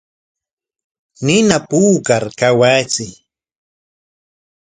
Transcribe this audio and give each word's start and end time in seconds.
Nina 1.25 1.57
puukar 1.69 2.23
kawachiy. 2.39 3.13